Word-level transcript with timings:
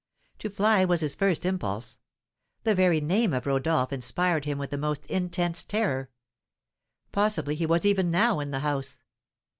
To 0.39 0.49
fly 0.49 0.83
was 0.83 1.01
his 1.01 1.13
first 1.13 1.45
impulse. 1.45 1.99
The 2.63 2.73
very 2.73 2.99
name 2.99 3.33
of 3.35 3.45
Rodolph 3.45 3.93
inspired 3.93 4.45
him 4.45 4.57
with 4.57 4.71
the 4.71 4.77
most 4.79 5.05
intense 5.05 5.63
terror. 5.63 6.09
Possibly 7.11 7.53
he 7.53 7.67
was 7.67 7.85
even 7.85 8.09
now 8.09 8.39
in 8.39 8.49
the 8.49 8.61
house. 8.61 8.97